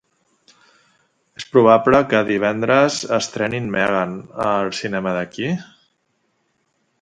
És 1.39 1.43
probable 1.55 1.99
que 2.13 2.21
divendres 2.29 2.97
estrenin 3.19 3.69
"Megan" 3.77 4.17
al 4.47 4.73
cinema 4.79 5.13
d'aquí? 5.19 5.53